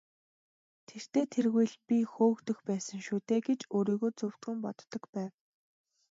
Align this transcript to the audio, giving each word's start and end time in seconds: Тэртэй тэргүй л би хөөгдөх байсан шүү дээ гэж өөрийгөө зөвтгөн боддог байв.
Тэртэй 0.87 1.25
тэргүй 1.33 1.65
л 1.73 1.77
би 1.87 1.97
хөөгдөх 2.13 2.57
байсан 2.69 2.99
шүү 3.05 3.19
дээ 3.27 3.41
гэж 3.47 3.61
өөрийгөө 3.75 4.11
зөвтгөн 4.19 4.57
боддог 4.65 5.03
байв. 5.15 5.31